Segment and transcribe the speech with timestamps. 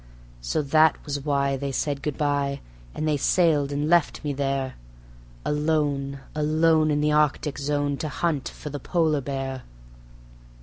[0.41, 2.61] So that was why they said good by,
[2.95, 4.73] and they sailed and left me there
[5.45, 9.61] Alone, alone in the Arctic Zone to hunt for the polar bear.